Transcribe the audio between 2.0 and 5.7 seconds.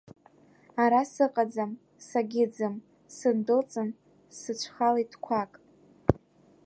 сагьыӡым, сындәылҵын, сыцәхалеит қәак.